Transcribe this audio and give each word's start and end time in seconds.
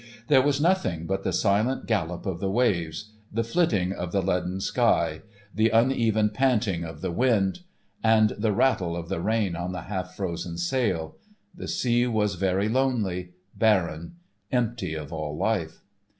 There 0.29 0.41
was 0.41 0.59
nothing 0.59 1.05
but 1.05 1.21
the 1.23 1.31
silent 1.31 1.85
gallop 1.85 2.25
of 2.25 2.39
the 2.39 2.49
waves, 2.49 3.11
the 3.31 3.43
flitting 3.43 3.93
of 3.93 4.11
the 4.11 4.23
leaden 4.23 4.59
sky, 4.59 5.21
the 5.53 5.69
uneven 5.69 6.31
panting 6.31 6.83
of 6.83 7.01
the 7.01 7.11
wind, 7.11 7.59
and 8.03 8.29
the 8.31 8.51
rattle 8.51 8.97
of 8.97 9.09
the 9.09 9.19
rain 9.21 9.55
on 9.55 9.73
the 9.73 9.83
half 9.83 10.15
frozen 10.15 10.57
sail. 10.57 11.17
The 11.53 11.67
sea 11.67 12.07
was 12.07 12.33
very 12.33 12.67
lonely, 12.67 13.33
barren, 13.55 14.15
empty 14.51 14.95
of 14.95 15.13
all 15.13 15.37
life. 15.37 15.83